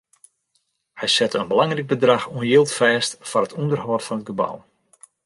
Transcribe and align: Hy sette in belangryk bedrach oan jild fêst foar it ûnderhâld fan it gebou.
Hy 0.99 1.07
sette 1.15 1.37
in 1.41 1.49
belangryk 1.51 1.87
bedrach 1.89 2.25
oan 2.35 2.47
jild 2.49 2.69
fêst 2.77 3.11
foar 3.29 3.45
it 3.47 3.57
ûnderhâld 3.61 4.05
fan 4.07 4.21
it 4.21 4.27
gebou. 4.29 4.55